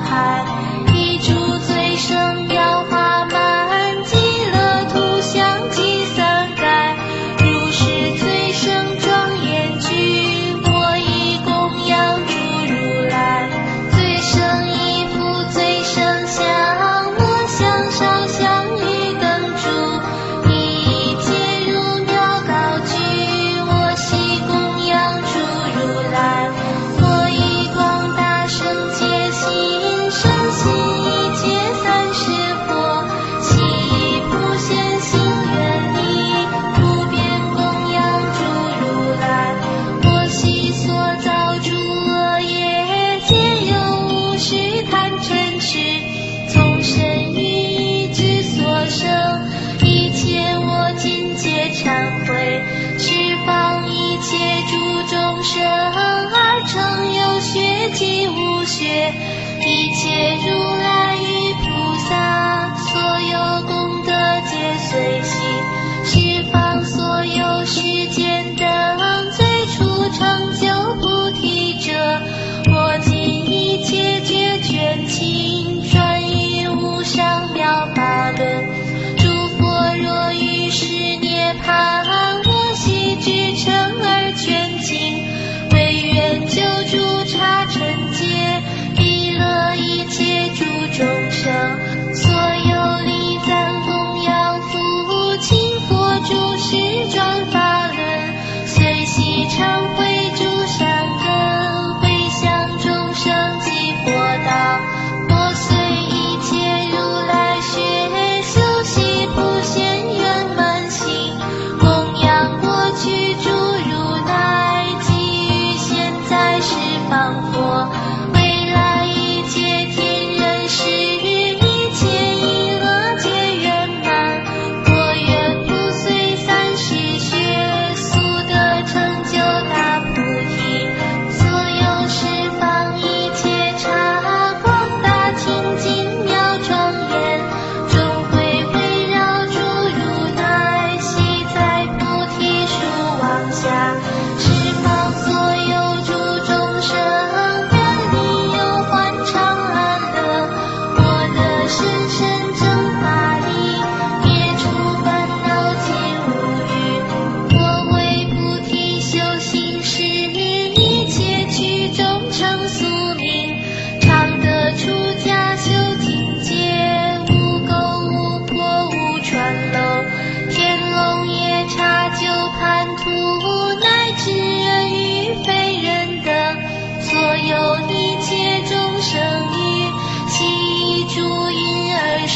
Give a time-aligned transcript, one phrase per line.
[0.00, 0.43] 海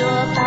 [0.00, 0.39] sure.